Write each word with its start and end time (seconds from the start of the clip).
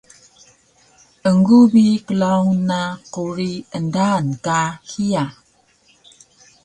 Egu 1.31 1.59
bi 1.73 1.83
klaun 2.07 2.55
na 2.71 2.79
quri 3.17 3.49
endaan 3.81 4.25
ka 4.45 4.59
hiya 4.89 5.23